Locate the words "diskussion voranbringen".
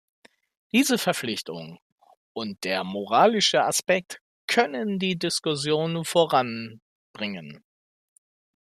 5.19-7.63